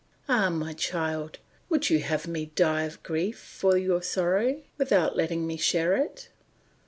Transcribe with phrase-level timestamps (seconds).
[0.27, 1.37] Ah, my child!
[1.69, 6.29] would you have me die of grief for your sorrow without letting me share it?"